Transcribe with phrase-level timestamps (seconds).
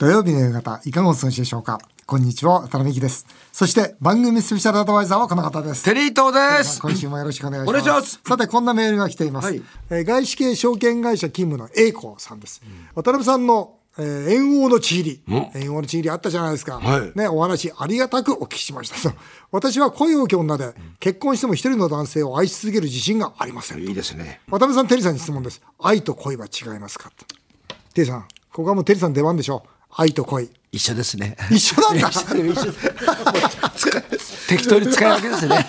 [0.00, 1.78] 土曜日の夕方、いかがお過ごしでしょうか？
[2.06, 3.26] こんにちは、渡辺美希です。
[3.52, 5.84] そして、番組スペシャルアドバイザーはこの方です。
[5.84, 6.80] テリー東です。
[6.80, 7.82] 今週もよろしくお願いします。
[7.82, 9.48] お願いしますさて、こんなメールが来ています。
[9.48, 12.62] はいえー外資系証券会社勤務の栄光さんです。
[12.94, 15.22] 渡辺さんの、えー、円王のちぎり。
[15.54, 16.80] 円王のちぎりあったじゃないですか。
[16.80, 19.10] はいね、お話ありがたくお聞きしました。
[19.10, 19.14] と
[19.50, 23.82] 私は恋多き女で、結婚しても一人の男性を愛し続ける自信がありません。
[23.82, 24.40] いいですね。
[24.46, 25.60] 渡辺さん、テリーさんに質問です。
[25.78, 27.12] 愛と恋は違いますか？
[27.92, 29.70] テリーさん、ここはもうテリーさんの出番でしょう。
[29.96, 30.50] 愛と恋。
[30.72, 31.36] 一緒ですね。
[31.50, 32.08] 一緒なんだ。
[32.10, 32.72] 一 緒
[34.48, 35.66] 適当に使い分けですね。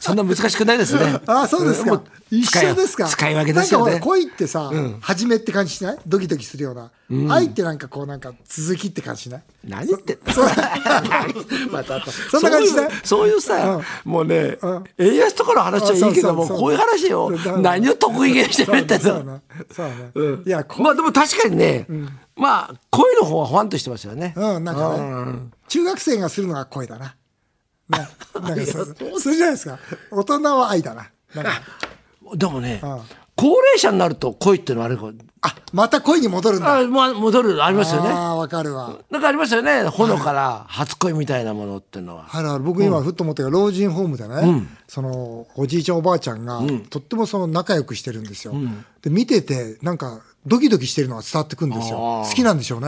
[0.00, 1.20] そんな難しくないですね。
[1.26, 2.02] ああ、そうですか。
[2.30, 3.06] 一緒ですか。
[3.06, 4.04] 使い分けですよねなんか。
[4.06, 5.98] ほら恋ってさ、初めって感じしない？
[6.06, 6.90] ドキドキするような。
[7.30, 9.42] 愛ってなんかこうなんか続きって感じしない？
[9.64, 10.24] 何言ってんの？
[11.70, 14.58] またそんな感じでそういうそういうさ、もうね、
[14.98, 19.42] 円安とかの話はいいけどもこういう話をそう何を得意げにしてくれてんそうのね。
[19.74, 20.42] そうね。
[20.46, 21.86] いや、こまあでも確かにね、
[22.36, 24.32] まあ恋の方はファンとしてますよね。
[24.36, 27.14] うん、なんかね、中学生がするのが恋だな。
[27.88, 28.80] ね、なんかそ
[29.16, 29.34] うする？
[29.36, 29.78] じゃないですか。
[30.10, 31.08] 大人は愛だな。
[31.34, 31.52] なんか。
[32.34, 32.80] でもね、ん
[33.42, 35.10] 高齢者になると恋っていうのはあるか。
[35.40, 36.78] あ、また恋に戻るんだ。
[36.78, 38.08] あ、まあ、戻るありますよね。
[38.08, 39.00] ああ、わかるわ。
[39.10, 39.82] なんかありますよね。
[39.82, 42.28] ほのから初恋みたいなものっていうのは。
[42.30, 48.54] あるある僕今ふっと思ったけど、老人ホームでね、そのおじいちゃんおばあちゃんが、とってもその仲良くしてるんですよ、
[49.02, 52.22] で見ててなんかドキドキしてるのが伝わってくるんですよ。
[52.24, 52.86] 好きなんでしょうね、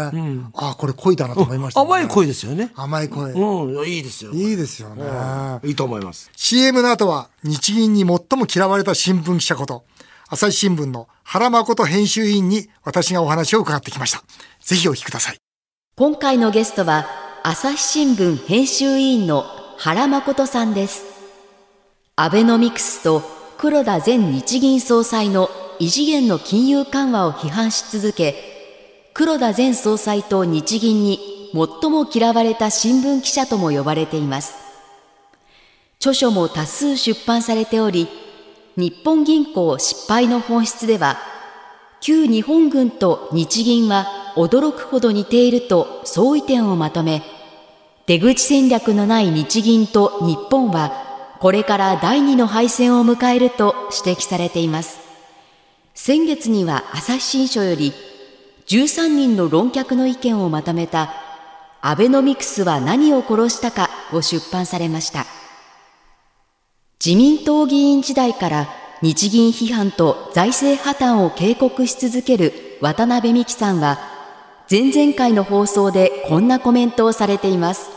[0.54, 1.86] ああこれ恋だなと思いました、ね。
[1.86, 2.70] 甘い恋ですよね。
[2.76, 4.30] 甘い恋、うん、いいですよ。
[4.30, 5.02] いいですよね、
[5.64, 6.30] いいと思います。
[6.36, 9.84] CM の後は日銀に最も嫌われた新聞記者こと
[10.34, 14.24] 朝日新聞の原誠編集委員に私がお話を伺ってきました。
[14.64, 15.36] ぜひお聞きください。
[15.96, 17.06] 今回のゲストは
[17.44, 19.44] 朝日新聞編集委員の
[19.78, 21.04] 原誠さんです。
[22.16, 23.22] アベノミクスと
[23.58, 28.34] 黒田前日銀総裁の異次元の金融緩和を批判し続け
[29.14, 34.54] 黒田前総裁と日銀に最も嫌われた新聞記者とも呼ばれています。
[36.00, 38.08] 著書も多数出版されており
[38.76, 41.18] 日本銀行失敗の本質では
[42.00, 47.22] 旧日本軍と日銀は驚くほど似ていると相違点をまとめ
[48.06, 53.74] 出口戦略のない日銀と日本はこれから第二の敗戦を迎えると
[54.06, 54.98] 指摘されています。
[55.94, 57.92] 先月には朝日新書より
[58.66, 61.12] 13人の論客の意見をまとめた
[61.80, 65.43] アベノミクスは何を殺したかを出版されました。
[67.04, 68.68] 自民党議員時代から
[69.02, 73.98] 日銀批判と財政破綻を警告し続ける渡辺美樹さんは
[74.70, 77.90] 前々回の放送でこんなコメントをされています。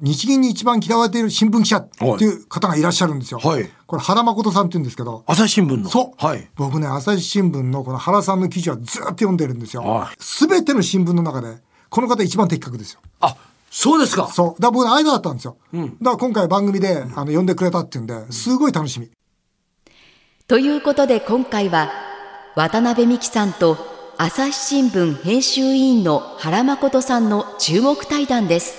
[0.00, 3.70] 日銀に一番嫌われている新聞記者っていう方がいらっしゃるんですよ、はい。
[3.86, 5.22] これ原誠さんって言うんですけど。
[5.28, 5.88] 朝日新聞の。
[5.88, 6.48] そう、はい。
[6.56, 9.82] 僕ね朝日新聞のこの原さんの記事はずっと読んでるんですよ。
[9.82, 10.16] はい。
[10.18, 11.58] すべ、ての新聞の中で
[11.90, 13.00] この方一番的確ですよ。
[13.20, 13.36] あ、
[13.70, 14.28] そうですか。
[14.28, 14.48] そう。
[14.48, 19.10] だから僕の間だったんですよ、だから今回番組であの呼んでくれたっていうんですごい楽しみ。
[20.46, 21.90] ということで今回は
[22.56, 23.76] 渡辺美樹さんと
[24.16, 28.74] 朝日新聞編集委員の原誠さんの注目対談です。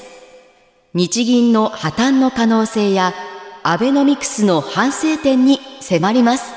[0.94, 3.14] 日銀の破綻の可能性や
[3.62, 6.54] アベノミクスの反省点に迫ります。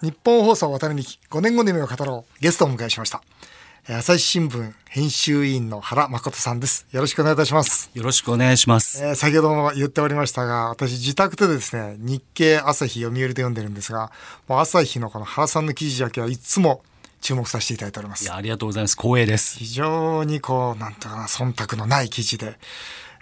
[0.00, 2.40] 日本放送渡辺美希5年後の夢を語ろう。
[2.40, 3.20] ゲストをお迎えしました。
[3.20, 9.02] えー朝日新聞編集委員の原誠さんですよろしくお願いいたしますよろしくお願いします。
[9.04, 14.12] えー先ほども言っておりましたが、私自宅でですね、日経朝日読売で読んでるんですが、
[14.46, 16.82] もう朝日のこの原さんの記事だけはいつも
[17.20, 18.36] 注目させていただいておりますいや、。
[18.36, 18.96] ありがとうございます。
[18.96, 19.58] 光栄です。
[19.58, 22.56] 非常にこう、なんとかな、忖度のない記事で、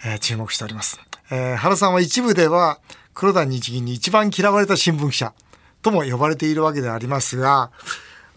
[0.05, 0.99] えー注目しております。
[1.31, 2.79] えー原さんは一部では、
[3.15, 5.33] 黒田日銀に一番嫌われた新聞記者
[5.81, 7.71] とも呼ばれているわけでありますが、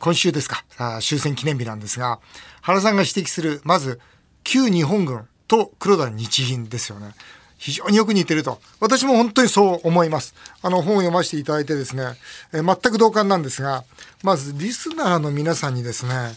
[0.01, 0.65] 今週ですか、
[1.01, 2.21] 終戦記念日なんですが、
[2.61, 4.01] 原さんが指摘する、まず、
[4.43, 7.15] 旧日本軍と黒田日銀ですよね。
[7.59, 8.61] 非常によく似てると。
[8.79, 10.35] 私も本当にそう思います。
[10.61, 12.05] あの本を読ませていただいてですね、
[12.53, 13.85] え全く同感なんですが、
[14.23, 16.35] まずリスナーの皆さんにですね、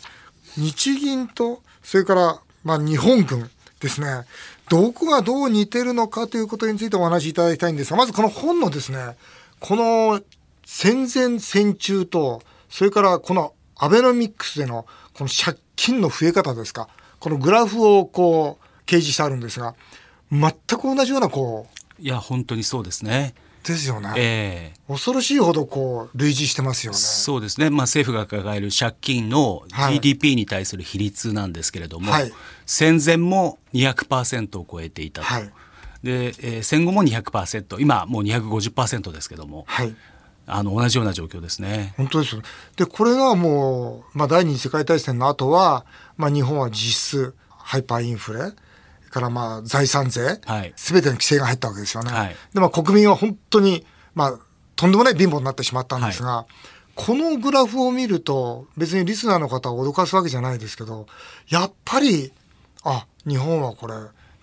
[0.58, 3.50] 日銀と、それから、まあ、日本軍
[3.82, 4.26] ですね、
[4.70, 9.18] どこがどう似てるのかということについてお話しいただきたいんですが、まずこの本のですね、
[9.60, 10.22] この
[10.66, 19.76] 戦前戦中と、それからこのアベノミクスでのこの借金の増え方ですか、このグラフをこう掲示してあるんですが、
[20.32, 21.68] 全く同じようなこ
[22.00, 23.34] う、いや、本当にそうですね。
[23.68, 24.14] ですよね。
[24.16, 26.98] ええ恐ろしいほどこう類似してますよね。
[26.98, 32.32] そうですね、まあ、政府が抱える借金のはい GDP に対する比率なんですけれども、はい
[32.66, 35.52] 戦前も200%を超えていたと、はい
[36.04, 39.96] でえー戦後も200%今もう250%ですけどもはい。
[40.48, 41.94] あの同じような状況ですね。
[41.98, 42.42] 本当ですよ。
[42.78, 45.86] で、これがもう、まあ、第二次世界大戦の後は、
[46.16, 48.54] まあ、日本は実質、ハイパーインフレ、
[49.10, 52.12] からまあ、財産税、はいすべての規制が入ったわけですよね。
[52.12, 53.86] はいで、まあ、国民は本当に、
[54.16, 54.40] まあ、
[54.76, 56.46] とんでもない貧乏になってしまったんですが、
[56.96, 61.08] このグラフを見ると、別にリスナーの方を脅かすわけじゃないですけど、
[61.50, 62.32] やっぱり、
[62.84, 63.94] あ、日本はこれ、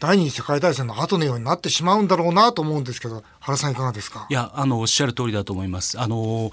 [0.00, 4.26] 第二次世界大戦の後のようになってしまうんだろうなと思うんですけど、原さんいかがですか？
[4.28, 5.98] いや、あの、おっしゃる通りだと思います。
[6.00, 6.50] あの、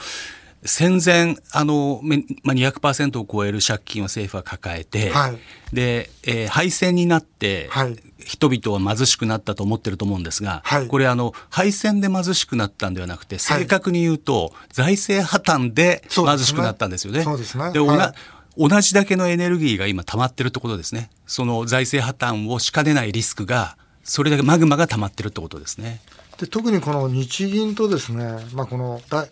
[0.63, 5.39] 戦前、あの、めまあ、200%を超える借金を政府は抱えて、はい。
[5.73, 7.95] で、えー敗戦になって、はい。
[8.23, 10.87] 人々は貧しくなったと思ってると思うんですが、はい。
[10.87, 17.23] これあの、敗戦で貧しくなったんではなくて、正確に言うと、財政破綻で貧しくなったんですよね。
[17.23, 17.71] そうですね。
[17.73, 18.13] で、おなはい
[18.57, 21.09] 同じだけのエネルギーが今溜まってるってことですね。
[21.27, 26.01] その財政破綻をしかねないリスクが、それだけマグマが溜まってるってことですね。
[26.37, 29.27] で特にこの日銀とですね、まあ、この大、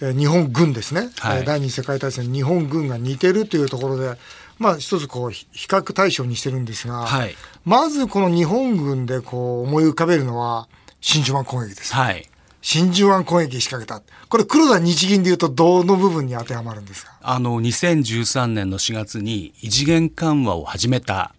[0.00, 4.16] えー日本軍ですね、はいえー第二次世界大戦日本軍が似てるというところで、
[4.58, 7.34] まあ、一つこうひ比較対象にしてるんですが、はい
[7.64, 10.68] まずこの日本軍でこう思い浮かべるのは
[11.00, 11.94] 真珠湾攻撃です。
[11.94, 12.27] はい。
[12.60, 14.02] 真珠湾攻撃仕掛けた。
[14.28, 17.12] これ黒田日銀でいうとどの部分に当てはまるんですか？
[17.22, 21.32] あの2013年の4月に異次元緩和を始めた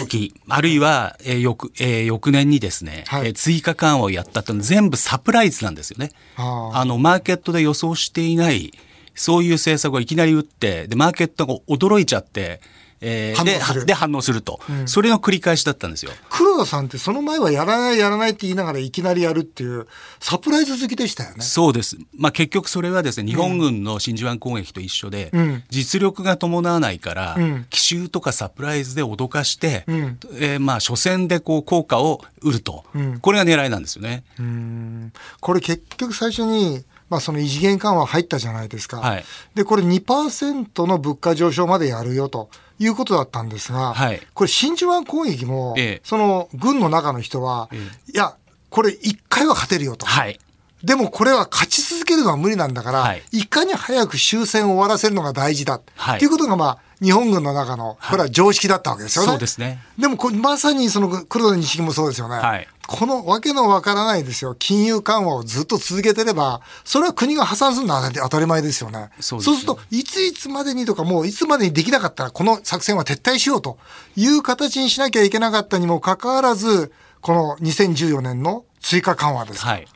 [0.00, 6.10] 時、あるいは、えー翌えー翌年にですね、はいえー追加緩和をやったって全部サプライズなんですよね。
[6.36, 8.72] あのマーケットで予想していない
[9.14, 12.60] そういう政策をいきなり打ってでマーケットが驚いちゃって、
[13.00, 13.86] えーで反応する。
[13.86, 16.12] で反応すると、それの繰り返しだったんですよ。
[16.30, 19.86] 黒田さんってその前はやらないやらないって言いながらいきなりやるっていう
[20.20, 21.42] サプライズ好きでしたよね。
[21.42, 21.96] そうです。
[22.16, 25.62] まあ結局それはですね、日本軍の真珠湾攻撃と一緒で、うん。
[25.68, 27.66] 実力が伴わないから、うん。
[27.70, 30.18] 奇襲とかサプライズで脅かして、うん。
[30.34, 33.20] えーまあ初戦でこう効果を売ると、うん。
[33.20, 34.24] これが狙いなんですよね。
[34.38, 35.12] うん。
[35.40, 38.98] これ結局最初に、まあ、その異次元緩和入ったじゃないですか。
[38.98, 39.24] はい
[39.54, 47.76] で、これ2%の物価上昇までやるよということだったんですが、はいこれ真珠湾攻撃も、ええその軍の中の人は、え
[48.12, 48.34] いや、
[48.70, 50.06] これ1回は勝てるよと。
[50.06, 50.38] はい。
[50.82, 55.80] でもこれは勝ち続けるのは無理なんだから、はいい、かに早く終戦を終わらせるのが大事だ。
[55.96, 59.30] はいということが、まあ、日本軍の中の、これは常識だったわけですよね。
[59.30, 59.82] そうですね。
[59.98, 62.36] でもこれまさにその黒田日銀もそうですよね。
[62.36, 64.54] はいこのわけのわからないですよ。
[64.58, 69.10] 金融緩和をずっと続けてれば、それは国が破産するのは当たり前ですよね。
[69.20, 73.78] そうですると、いついつまでにとか、もういつまでにできなかったら、この作戦は撤退しようと
[74.16, 79.70] いう形にしなきゃいけなかったにもかかわらず、この2014年の追加緩和ですか。
[79.70, 79.88] はい。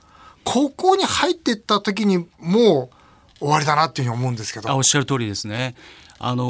[0.45, 2.91] ここに入っていった時にも
[3.39, 4.71] う終わりだなっていうふうに思うんですけど。
[4.71, 5.75] あおっしゃる通りですね。
[6.19, 6.45] あの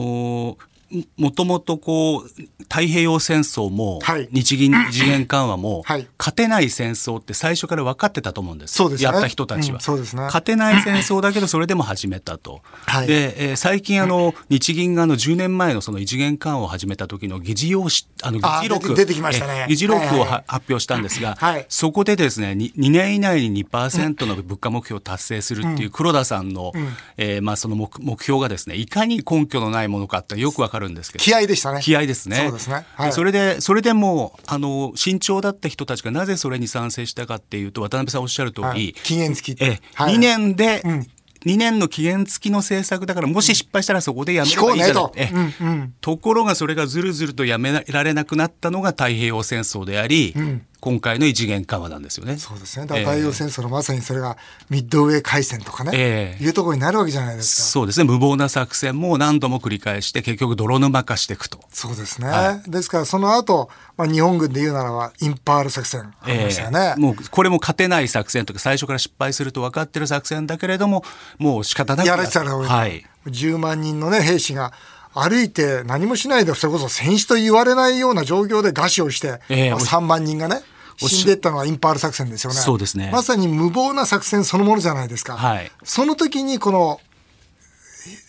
[0.54, 0.69] ー
[1.16, 2.28] もともとこう
[2.64, 4.28] 太平洋戦争もはい。
[4.32, 6.06] 日銀異次元緩和も はい。
[6.18, 8.74] 勝てない戦争って最初から分かってたと思うんです。
[8.74, 9.04] そうですね。
[9.04, 10.22] やった人たちは、うんそうですね。
[10.22, 12.60] 勝てない戦争だけどそれでも始めたと。
[12.86, 13.06] はい。
[13.06, 18.88] で、えー最近あの日銀があの10年前のその異次元緩和を始めた時の議事要旨あの議あ事録。
[18.88, 19.60] 出て出てきましたね。
[19.60, 21.66] えー議事録を発表したんですが、はい。
[21.68, 26.72] そこでですね 2, 2年以内に2%の物価目標を達成するっていう黒田さんの、
[27.16, 31.24] えーまあその目目標がですねいかに根拠のないものかってよくわかるんですけど。
[31.24, 31.80] 気合でしたね。
[31.82, 32.36] 気合ですね。
[32.36, 32.86] そうですね。
[32.94, 33.06] はい。
[33.06, 38.92] でそれで、それでも、あの、慎重だった人たちがなぜそれに賛成したかっていうと、渡辺さんおっしゃる通り、はい。
[38.92, 39.64] 期限付き。
[39.64, 40.14] え、はい。
[40.14, 41.06] 2年で、うん。
[41.46, 44.94] 2年の期限付きの政策だから、もし失敗したらそこでやめればいいじゃない。
[44.94, 45.30] とえ。
[45.32, 45.94] うんうん。
[46.00, 50.34] ところがそれがずるずるとやめられなくなったのが太平洋戦争であり、
[50.80, 52.36] 今回の異次元緩和なんですよね。
[52.36, 52.86] そうですね。
[52.86, 54.36] だ洋戦争のまさにそれが
[54.70, 57.62] ミッドウェー海戦とかね、ええいうところになるわけじゃないですか。
[57.68, 58.04] そうですね。
[58.04, 61.60] 無謀な作戦も何度も繰り返して、結局泥沼化していくと。
[61.70, 62.28] そうですね。
[62.28, 66.94] はですからその後、まあ、日本軍で言うならばインパール作戦ありましたよね。
[66.96, 71.04] もうこれも勝てない作戦とか最初から失敗すると分かってる作戦だけれども
[71.38, 74.72] もう仕方なくやられてたら、はい、10万人のね、兵士が
[75.12, 80.62] 歩いて何もしないで、それこそ戦死と言われないような状況で餓死をして、ええまあ3万人がね、
[81.08, 82.58] 死んでいったのはインパール作戦ですよね。
[82.58, 85.36] そうですねまさに無謀な作戦そのものじゃないですか。
[85.36, 87.00] はいその時にこの、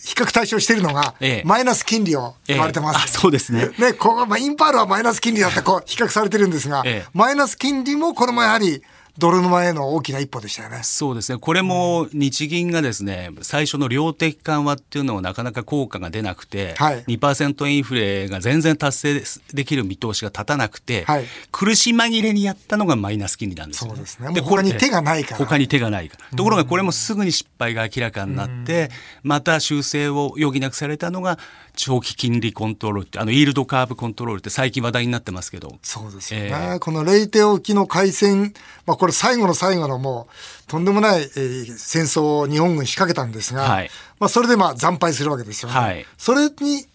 [0.03, 2.97] 比較対象しているのが、ええマイナス金利を言われてます。
[2.97, 8.83] ええあそうですねね、ここまあ、インパールはマイナス金利だってこう比較されてるんですが、ええマイナス金利もこれもやはり
[9.17, 10.79] 泥沼への大きな一歩でしたよね。
[10.83, 23.95] そうですねこれも日銀がですね最初の量的緩和っていうのはなかなか効果が出なくて、はい2%インフレが全然達成できる見通しが立たなくて、はい苦し紛れにやったのがマイナス金利なんですよね。
[23.95, 26.37] そうですねもう他に手がないから他に手がないから。
[26.37, 28.89] ところがこれもすぐに失敗が明らかになって、
[29.23, 31.37] また修正を余儀なくされたのが
[31.75, 35.77] 長期金利コントロールってあのイールドカーブコントロールって最近話題になってますけど。
[35.81, 36.49] そうですよね。
[36.51, 38.53] ええこのレイテ沖の海戦、
[38.85, 40.27] まあこれれ最後の最後のも
[40.67, 43.89] う、とんでもない、えー戦争を日本軍仕掛けたんですが、はい
[44.19, 45.75] まあそれでまあ惨敗するわけですよね。
[45.75, 46.85] はいそれに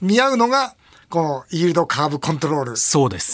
[0.00, 0.74] 見合うのが、
[1.08, 2.76] このイールドカーブコントロール。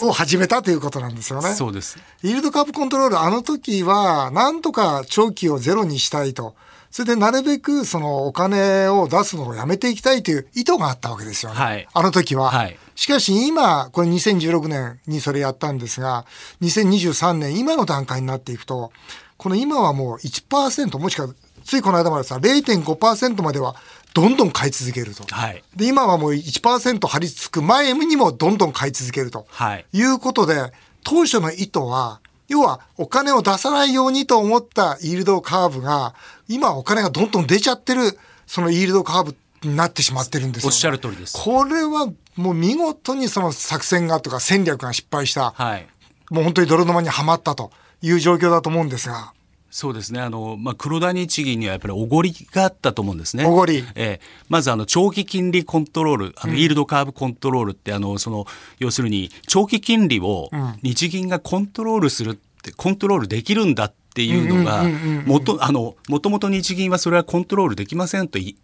[0.06, 1.54] を始めたということなんですよね。
[1.54, 1.98] そうです。
[2.22, 6.54] イールドカーブコントロール、あの時は、なんとか長期をゼロにしたいと。
[6.90, 11.56] それでなるべくそのお金を出すのをやめていきたいという意図があったわけですよね。
[11.56, 12.50] はいあの時は。
[12.50, 16.26] はいしかし今、これ2016年にそれやったんですが、
[16.60, 18.92] 2023年、今の段階になっていくと、
[19.38, 21.28] この今はもう1%、もしくは
[21.64, 23.74] ついこの間までさ、0.5%までは
[24.12, 25.24] どんどん買い続けると。
[25.34, 25.64] はい。
[25.74, 29.46] で、今はもう1%張り付く前にもどんどん買い続けると。
[29.48, 29.86] はい。
[29.94, 30.70] いうことで、
[31.02, 36.14] 当初の意図は、要はお金を出さないようにと思ったイールドカーブが、
[36.48, 41.38] 今お金がどんどん出ちゃってる、そのイールドカーブになってしまってるんですよ、おっしゃる通りです。
[41.42, 45.86] これはもう見事にその作戦がとか戦略が失敗した、はい。
[46.30, 47.70] もう本当に泥沼にはまったと。
[48.02, 49.32] いう状況だと思うんですが、
[49.70, 50.20] そうですね。
[50.20, 53.44] あの、まあ、黒田日銀にはやっぱりおごりがあったと思うんですね。
[53.44, 53.84] おごり。
[53.94, 54.20] ええ。
[54.48, 58.46] まず、あの、長期金利コントロール、あの、イールドカーブコントロールって、あの、その、
[58.80, 60.50] 要するに、長期金利を
[60.82, 64.82] 日銀がコントロールするって、コントロールできるんだっていうのが、
[65.24, 68.56] もと、あの、もともと日銀はそれはコントロールできませんとい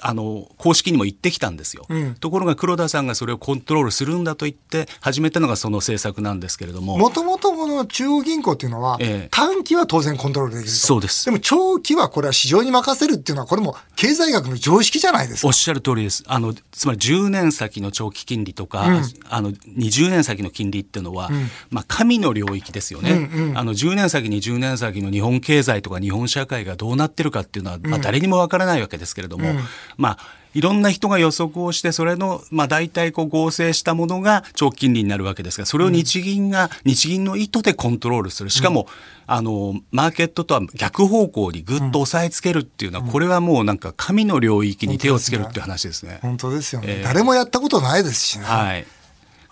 [0.00, 2.14] あの公式にも言ってきたんですよ、ん。
[2.16, 6.98] ところが黒田さんがそれをコントロールするんだと言って始めたのがその政策なんですけれども。
[6.98, 9.28] もともとこの中央銀行っていうのは、ええ。
[9.30, 10.76] 短期は当然コントロールできると。
[10.76, 11.26] そうです。
[11.26, 15.48] でも長期はこれは市場に任せるっていうのは、これも経済学の常識じゃないですか。
[15.48, 15.52] おっ。
[15.60, 16.24] しゃる通りです。
[16.26, 18.84] あの、つまり10年先の長期金利とか、
[19.28, 21.30] あの、20年先の金利っていうのは、
[21.70, 29.52] まあ、神の領域ですよね、あの、10年先、20年先の日本経済とか日本社会がどうなってるかっていうのは、まあ、誰にもわからないわけですけれども、
[29.96, 30.18] まあ、
[30.52, 38.50] いろんな人が予測をして、それの、まあ、大体こう合成したものが長期金利になるわけですが、それを日銀が、日銀の意図でコントロールする。
[38.50, 38.88] しかも、
[39.26, 46.18] あの、マーケットとは逆方向にぐっと押さえつけるっていうのは、これはもうなんか神の領域に手をつけるっていう話ですね。
[46.22, 48.44] 本当ですよね、ええ誰もやったことないですしね。
[48.44, 48.86] はい。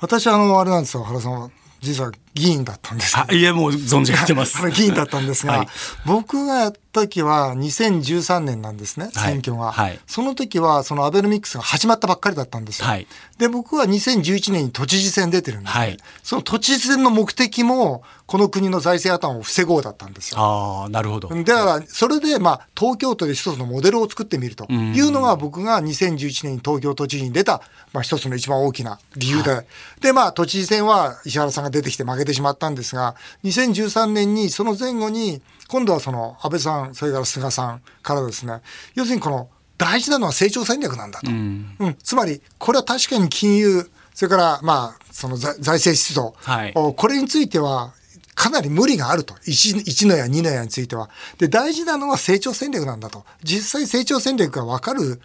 [0.00, 1.50] 私あの、あれなんですよ、原さんは。
[1.80, 4.58] 実は議員だったんですいえ、もう存じ上げてます。
[4.70, 5.68] 議員だったんですが、はい。
[6.04, 9.32] 僕がやった時は2013年なんですね、はい。
[9.32, 9.98] 選挙が、はい。
[10.06, 12.86] その時はそのアベノミクスが始まったばっかりだったんですよ。
[12.86, 13.06] はい。
[13.38, 15.80] で、僕は2011年に都知事選出てるんです、ね。
[15.80, 15.98] はい。
[16.22, 20.38] その都知事選の目的も、この国の財政破綻を防ごうだったんですよ。
[20.38, 21.28] ああ、なるほど。
[21.28, 24.66] だから、それで、まあ、東京都で一つのモデルを作ってみると。
[24.70, 27.62] いうのが、僕が2011年に東京都知事に出た、
[27.94, 29.66] まあ、一つの一番大きな理由で。
[30.02, 38.60] で、まあ、都知事選は石原さんが出てきて負けてしまったんですが、2013年に、その前後に、今度はその、安倍さん、それから菅さんからですね、
[38.94, 41.30] 要するにこの、大事なのは成長戦略なんだと。
[41.30, 47.92] うんつまり、これは確かに金融、それから、まあ、その財財政出動、はいおこれについては、
[48.34, 49.34] かなり無理があると。
[49.34, 51.10] 1, 1の矢、2の矢については。
[51.38, 53.24] で、大事なのは成長戦略なんだと。
[53.42, 55.20] 実際成長戦略が分かる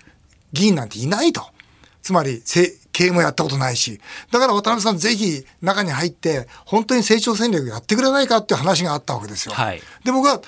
[0.51, 1.43] 議員なんていないと。
[2.01, 3.99] つまり、せ経営もやったことないし。
[4.31, 9.53] だから渡辺さんぜひ中に入って、本当に成長戦略やってくれないかっていう話があったわけですよ。
[9.53, 10.41] はいで、僕は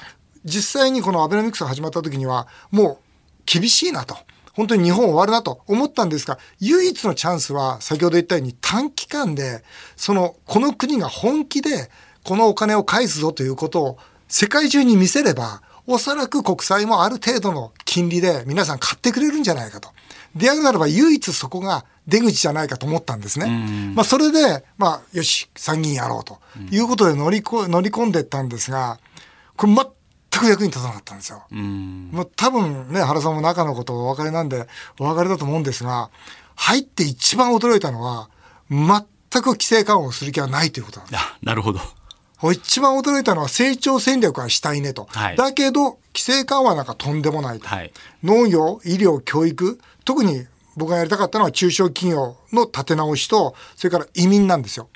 [0.46, 2.98] 実際にこのアベノミクスが始まった時には、もう
[3.46, 4.16] 厳しいなと。
[4.54, 9.64] 本当に日本終わるなと思ったんですが、唯一のチャンスは、先ほど言ったように短期間で、
[9.98, 11.92] その、この国が本気で、
[12.24, 13.98] このお金を返すぞということを
[14.30, 19.90] 世界中に見せれば、おそらく国債もある程度の金利で皆さん買ってくれるんじゃないかと。
[20.36, 23.94] であるならば唯一そこが出口じゃないかと思ったんですね。
[23.96, 26.40] まあそれで、まあよし、参議院やろうと
[26.72, 29.00] いうことで乗りこ乗り込んでいったんですが、
[29.56, 29.86] これ全
[30.42, 31.44] く役に立たなかったんですよ。
[31.52, 32.10] うん。
[32.12, 34.68] もう多分ね、原さんも中のことをお分かりなんで、
[35.00, 36.10] お分かりだと思うんですが、
[36.56, 38.30] 入って一番驚いたのは、
[38.70, 38.88] 全
[39.42, 41.22] く規制緩和をする気はないということなんです。
[41.22, 41.80] あ、なるほど。
[42.44, 45.08] 一番驚いたのは成長戦略はしたいねと。
[45.10, 47.68] はいだけど、規制緩和なんかとんでもないと。
[47.68, 47.92] はい。
[48.24, 54.90] 農業、医療、教育、特に僕がやりたかったのは中小企業の立て直しと、それから移民なんですよ。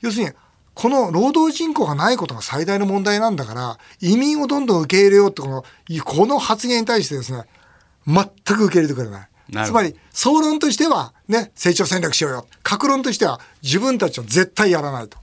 [0.00, 0.32] 要するに、
[0.74, 5.64] この労働人口がないことが最大の問題なんだから、移民をどんどん受け入れようってこの、
[6.04, 7.44] この発言に対してですね、
[8.06, 8.24] 全
[8.56, 9.28] く受け入れてくれない。
[9.66, 12.46] つまり、総論としては、ね、成長戦略しようよ。
[12.62, 15.18] 格論としては、自分たちは絶対やらないと。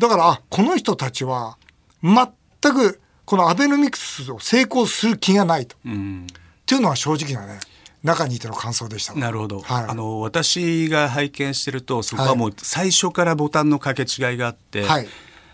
[0.00, 1.58] だから、あ、この人たちは、
[2.02, 2.26] 全
[2.74, 5.76] く、このアベノミクスを成功する気がないと。
[5.84, 6.26] うん。
[6.26, 7.60] っていうのは正直なね、
[8.02, 9.14] 中にいての感想でした。
[9.14, 15.08] なるほど、はいあの私が拝見してるとそこはもう最初からボタンの掛け違いがあって、はい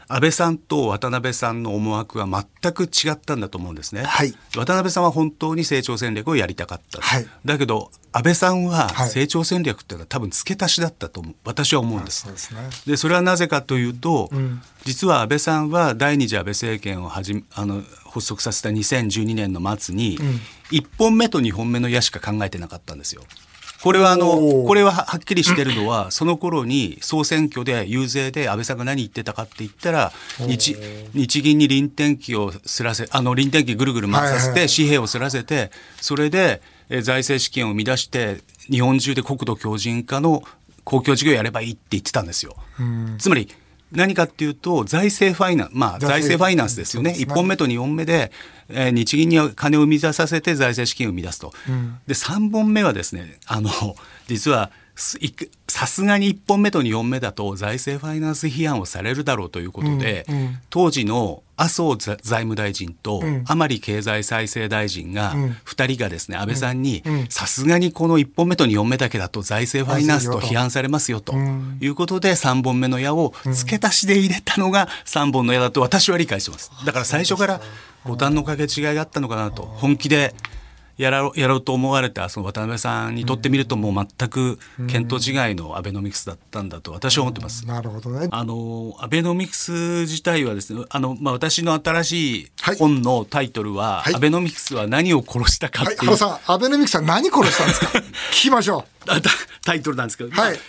[0.09, 4.05] 安倍さんと渡辺さんの思惑は全く違ったんだと思うんですね。
[4.05, 7.01] はい渡辺さんは本当に成長戦略をやりたかった。
[7.01, 12.33] はいだけど安倍さんははい成長戦略っていうのは多分付け足しだったと思う私は思うんですそう。
[12.33, 12.61] ですね。
[12.87, 20.19] でそれはなぜかというと、ん実は安倍さんは第二次安倍政権をはじめあの発足させた2012年の末に、
[20.71, 23.23] 1本目と2本目の矢しか考えてなかったんですよ。
[23.83, 30.77] これはあのこれははっきりしてるのは その頃に総選挙で遊説で安倍さんが何言ってたかって言ったら日
[31.15, 38.39] 日銀に臨転機をすらせあの臨転機ぐるぐる回させて紙幣をすらせてそれでえー財政資金を生み出して
[38.71, 40.43] 日本中で国土強靭化の
[40.85, 42.55] 公共事業をやればいいって言ってたんですよ。
[43.19, 43.49] つまり
[43.93, 47.15] 何かっていうと財政ファイナンスまあ財財政政ファイナンスですよね。
[47.15, 47.27] すね。
[47.27, 48.33] 1本目と2本目で、
[48.69, 51.53] えー日銀には金を生み出させて財政資金を生み出すと、
[52.07, 53.71] で3本目はですねあの
[54.27, 60.59] 実はさすがに1本目と2本目だと財政ファイナンス批判をされるだろうということで、うんうん。
[60.71, 63.45] 当時の麻生財財務大臣とん。
[63.47, 65.51] 甘利経済再生大臣がん。
[65.67, 67.27] 2人がですね安倍さんにうん。
[67.29, 71.79] さすがにこの1本目と2本目だけだと財政ファイナンスと批判されますよとん。
[71.83, 76.71] いうことで3本目の矢を付け足しで入れたのが3本の矢だと私は理解してます。
[76.87, 77.61] だから最初から
[78.07, 80.35] ボタンの掛け違いがあったのかなと本気で
[80.97, 87.67] やろうやろうと思われたその渡辺さんにとってみるともう全く見当違いのアベノミクスだったんだと私は思ってます。
[87.67, 88.29] なるほどね。
[88.31, 89.73] あのアベノミクス
[90.03, 97.87] 自体はですねあの、まあ、私の新しいはい本のタイトルは、はいアベノミクスは何を殺したかっはい、ていう、原さん、アベノミクスは何殺したんですか？
[98.33, 99.31] 聞きましょあタ
[99.65, 100.61] タイトルなんですけど、はいまあ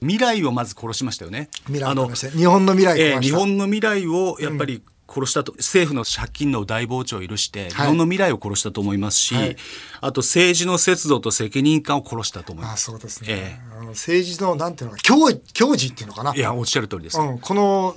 [0.00, 1.48] 未来をまず殺しましたよね。
[1.68, 1.72] う。
[1.72, 3.30] 未来あのを日本の未来をえー日。
[3.30, 9.56] 本の未来をやっぱり殺したと、政府の借金の大膨張を許して、日はい本の未来を殺したと思いますし、はい
[10.00, 12.84] あと政治の節度と責任感を殺したと思いあます。
[12.84, 15.16] そうですね、え政治のなんていうのか教
[15.52, 16.34] 教示っていうのかな？
[16.34, 17.20] いやおっしゃる通りです。
[17.20, 17.94] うん、この、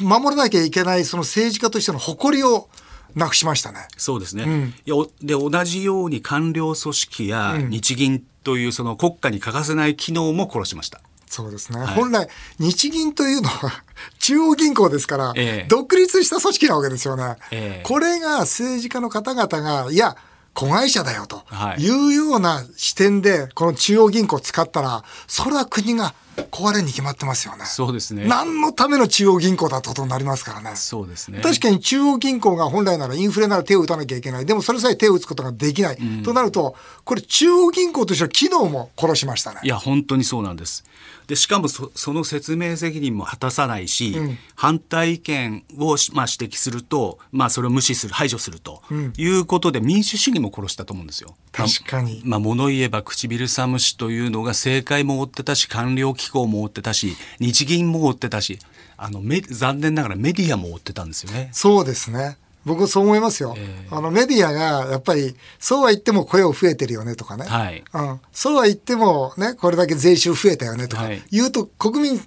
[0.00, 2.68] 守らなきゃいけないその政治家としての誇りを
[3.14, 3.88] なくしましたね。
[3.96, 4.44] そうですね。
[4.44, 11.00] んいやおで同じように官僚組織や日銀というその国家に欠かせない機能も殺しました。
[11.30, 11.86] そうですね、い。
[11.86, 13.82] 本来日銀というのは
[14.18, 15.66] 中央銀行ですから、ええ。
[15.68, 17.86] 独立した組織なわけですよね、ええ。
[17.86, 20.16] これが政治家の方々がいや
[20.54, 21.82] 子会社だよとはい。
[21.82, 26.14] いうような視点でこの中央銀行を使ったらそれは国が
[26.50, 27.64] 壊れに決まってますよね。
[27.64, 28.24] そうですね。
[28.26, 30.76] 何のための中央銀行だってことになりますからね。
[30.76, 31.40] そうですね。
[31.40, 34.46] 確かに中央銀行が本来ならインフレなら手を打たなきゃいけない。
[34.46, 35.98] でもそれさえ手を打つことができない。
[36.24, 39.60] となると、これ中央銀行としては機能も殺しましたね。
[39.62, 40.84] いや本当にそうなんです。
[41.28, 44.16] でしかもそその説明責任も果たさないし、
[44.54, 48.82] 反対意見をし、まあ、指摘すると、まあ、それを無視する排除すると
[49.18, 51.36] いうことで民主主義も殺したと思うんですよ。
[51.52, 52.22] 確かに。
[52.24, 58.58] まあ、物言えば唇寒しというのが政界も追ってたし官僚機構も追ってたし日銀も追ってたし
[58.96, 61.50] あのメ残念ながらメディアも追ってたんですよね。
[61.52, 62.36] そうですね。
[62.64, 67.82] 僕そう思いますよ、えあのメディアがやっぱりそうは言っても雇用増えてるよねとかね、はい。
[67.94, 71.04] うん、そうは言ってもねこれだけ税収増えたよねとか。
[71.04, 71.22] はい。
[71.30, 72.20] 言うと国民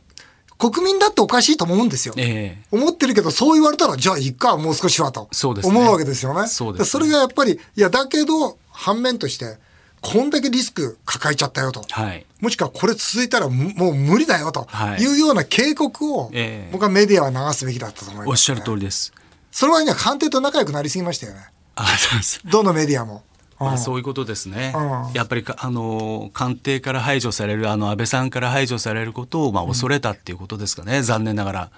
[0.58, 2.14] 国民だっておかしいと思うんですよ。
[2.18, 2.66] ええ。
[2.72, 5.78] 思ってるけどそう言われたらじゃあいっかもう少しはとそうですね。
[5.78, 6.48] 思うわけですよね。
[6.48, 6.86] そうですね。
[6.86, 9.58] それがやっぱりいやだけど反面として
[10.02, 11.84] こんだけリスク抱えちゃったよと。
[11.90, 18.32] はいもしくはこれ続いたらむもう無理だよとはいいうような警告をええ僕はメディアは流すべきだったと思います、ね。
[18.32, 19.14] おっしゃる通りです。
[19.52, 21.40] その割には官邸と仲良くなりすぎましたよね。
[21.76, 23.24] あそうですどのメディアも。
[23.60, 25.14] まあ、うんそういうことですねうん。
[25.14, 31.70] やっぱりかあの官邸から排除されるあの安倍さんから排除されることをまあ恐れたっていうことですかね、残念ながら。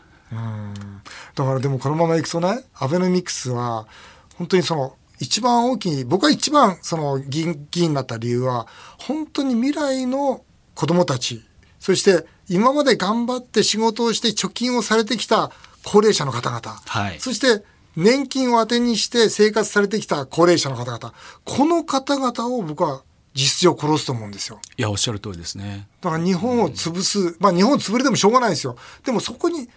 [1.35, 3.85] だからでもこのままいくとね、アベノミクスは
[4.37, 10.43] 本当にその一番大きい、僕は一番その議員議員になった理由は、本当に未来の
[10.75, 11.43] 子供たち、
[11.79, 15.51] そして今まで頑張って仕事をして貯金をされてきた
[15.83, 17.63] 高齢者の方々、はいそして
[17.95, 23.03] 年金を当てにして生活されてきた高齢者の方々、この方々を僕は
[23.35, 24.59] 実情殺すと思うんですよ。
[24.77, 25.87] いやおっしゃる通りですね。
[26.01, 28.75] だから日本を潰す、まあ日本を潰れてもしょうがないですよ。
[29.05, 29.69] でもそこに、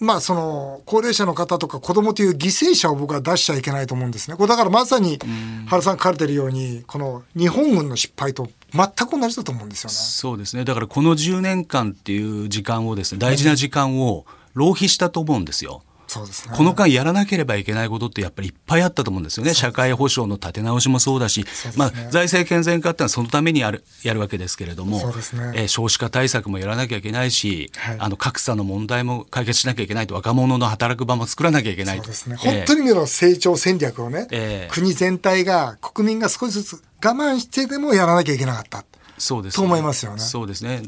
[0.00, 4.36] まあその高齢者の方とか子供という犠牲者を僕は出しちゃいけないと思うんですね。
[4.36, 5.18] これだからまさに
[5.66, 9.94] 原さん書かれてるように、この日本軍の失敗と全く同じだと思うんですよね。
[9.94, 15.82] そうですねだからこの10年間っていう時間をですね大事な時間を浪費したと思うんですよ。
[16.14, 16.54] そうですね。
[16.56, 19.52] この間やらなければいけないことってやっぱりいっぱいあったと思うんですよね。
[19.52, 32.04] 社会保障の立て直しもそうだし、すねまあ、財政健全化ってのはそのためにやるやるわけですけれども、そうですねえー少子化対策もやらなきゃいけないし、はいあの格差の問題も解決しなきゃいけないと若者の働く場も作らなきゃいけないと。
[32.04, 32.36] そうですね。
[32.44, 38.84] えー本当に見ろ成長戦略をね、ええ国全体が国民が少しずつ我慢してでもやらなきゃいけなかった。
[39.18, 40.82] そうです、と思いますよねそうですね。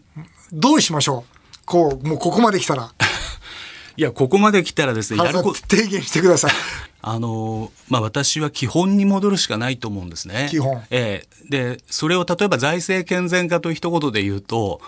[0.52, 2.92] どうしましょうこう、もうここまで来たら。
[3.96, 6.52] いや、ここまで来たらですね、やるこ提言してください。
[7.02, 10.48] あのまあ、私は基本に戻るしかないと思うんですね。
[10.50, 14.80] 基本ええでそれを例えば財政健全化という一言で言うと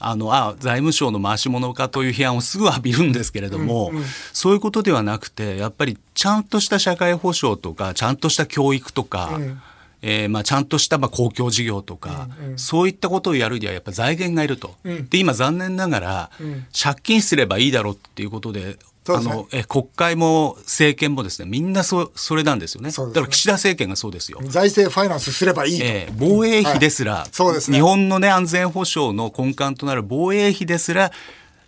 [0.00, 3.92] あのあ財務省の回し物化という批判をすぐ浴びるんですけれども、
[4.32, 9.38] そういうことではなくてやっぱりちゃんとした社会保障とかちゃんとした教育とか、
[10.02, 16.30] えーまあ、ちゃんとしたまあ公共事業とか、そういったことをやるにはやっぱ財源がいると、で今残念ながら、
[16.78, 18.76] 借金すればいいだろうっていうことで
[19.08, 22.90] あのえ国会も政権もですねみんなそそれなんですよね。
[22.90, 22.94] ね。
[22.96, 24.40] だから岸田政権がそうですよ。
[24.44, 25.84] 財政ファイナンスすればいいと。
[25.84, 27.28] えー防衛費ですら、はい。
[27.32, 27.78] そうですね。
[27.78, 31.12] 日本の、ね、安全保障の根幹となる防衛費ですら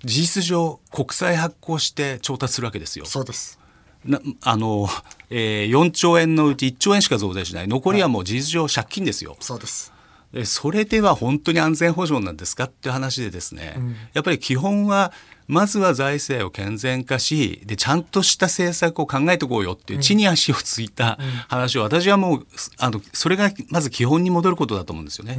[0.05, 3.07] 事実上国債発行して調達するわけですよ。
[3.07, 3.59] そうです。
[4.05, 4.89] なあの、
[5.31, 7.69] えー、4兆円のうち1兆円しか増税しない。
[7.69, 9.37] 残りはもう事実上借金ですよ。
[9.41, 9.93] そうです。
[10.33, 13.77] でそれでは本当に安全保障なんですかっていう話でですね、
[14.15, 15.13] やっぱり基本は
[15.47, 21.83] まずは財政を健全化しでちゃんとした政策を考えていこうよっていう地に足をついた話を。
[21.83, 22.47] 私はもう
[22.79, 25.39] あのそれがまず基本に戻ることだと思うんですよね。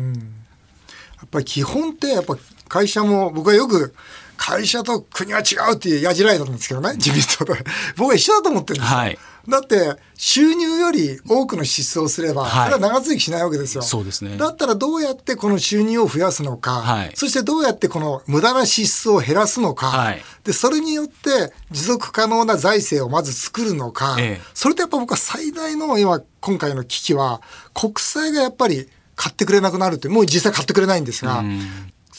[1.17, 3.95] やっぱり基本ってやっぱ会社も僕はよく
[4.37, 7.55] 会社と国は違うっていうやじられたんですけどね自民党と。
[7.97, 9.19] 僕は一緒だと思ってるんですよ、はい。
[9.47, 12.71] だって収入より多くの支出をすれば、はい。
[12.71, 13.81] それは長続きしないわけですよ。
[13.81, 14.37] そうですね。
[14.37, 17.11] だったらどうやってこの収入を増やすのか、はい。
[17.15, 20.23] そしてどうやってこの無駄な支出を減らすのか、はい。
[20.43, 24.41] でそれによって持続可能な財政をまず作るのか、ええ。
[24.53, 27.41] それとやっぱ僕は最大の今今回の危機は
[27.73, 31.43] 国債がやっぱり買ってくれなくなるってもう実際買ってくれないんですが、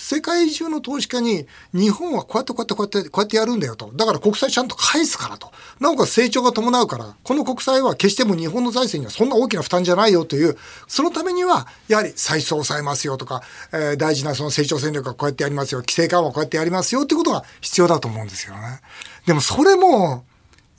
[0.05, 13.41] 世界中の投資家に日本はこうやってこうやってこうやってこうやってやるんだよとだから国債ちゃんと返すからとなおかつ成長が伴うからこの国債は決しても日本の財政にはそんな大きな負担じゃないよというそのためにはやはり歳出を抑えますよとか、
[13.73, 18.81] えー大事なその成長戦略はこうやってやりますよ規制緩和はこうやってやりますよということが必要だと思うんですよね。
[19.27, 20.27] でもそれも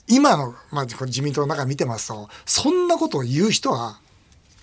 [0.06, 3.98] 今の、まあ、これ自民党の中見てますとそんなことを言う人は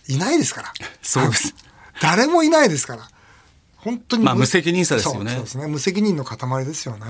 [0.07, 0.73] いないですから。
[1.01, 1.53] そうです。
[2.01, 3.09] 誰もいないですから。
[3.83, 5.67] 本当にまあ無責任さですよねそうですね。
[5.67, 7.05] 無責任の塊ですよね。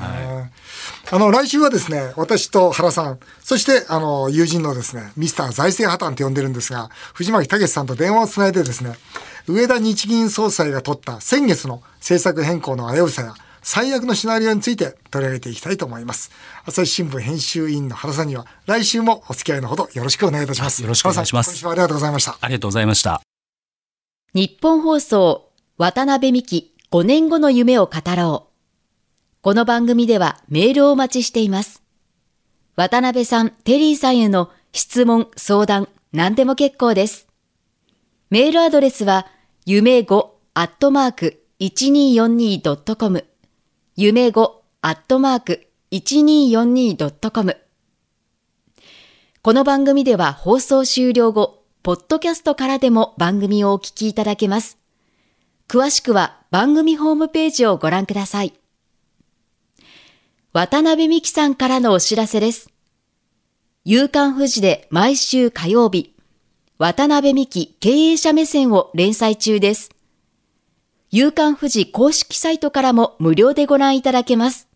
[1.11, 8.95] あの、来週はですね、私と原さん、そして、あの、友人のですね、ミスター財政破綻と呼んでるんですが、藤巻武さんと電話をつないでですね、
[9.47, 16.31] 上田日銀総裁が取った先月の政策変更の危うさや、最悪のシナリオについて取り上げていきたいと思います。
[16.65, 20.81] 朝日新聞編集委員の原さんには、来週もお付き合いのほどよろしくお願いいたします。
[20.81, 22.37] よろしくお願いします今週はありがとうございました。
[22.41, 23.21] ありがとうございました。
[24.33, 29.41] 日本放送渡辺美希5年後の夢を語ろう。
[29.41, 31.81] この番組ではメールをお待ちしています。
[32.75, 37.27] 渡辺さん、テリーさんへの質問、相談、何でも結構です。
[38.29, 39.25] メールアドレスは、
[39.65, 43.25] 夢5アットマーク 1242.com
[43.95, 44.51] 夢5
[44.83, 47.57] アットマーク 1242.com
[49.41, 54.82] この番組では放送終了後、ポッドキャストからでも番組をお聞きいただけます。
[55.67, 58.53] 詳しくは番組ホームページをご覧ください。
[60.53, 62.69] 渡辺美希さんからのお知らせです。
[63.85, 66.15] 夕刊富士で毎週火曜日、
[66.77, 69.89] 渡辺美希経営者目線を連載中です。
[71.09, 74.67] 夕刊富士公式サイトからも無料でご覧いただけます。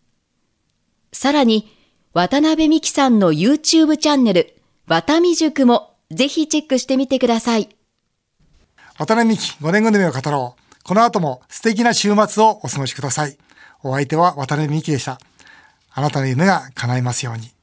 [1.13, 1.71] さらに、
[2.13, 4.55] 渡辺美希さんの YouTube チャンネル、
[4.87, 7.69] 渡美塾もぜひチェックしてみてください。
[8.97, 10.66] 渡辺美希5年後の夢を語ろう。
[10.87, 13.37] この後も素敵な週末をお過ごしください。
[13.83, 15.19] お相手は渡辺美希でした。
[15.91, 17.56] あなたの夢が叶いますように。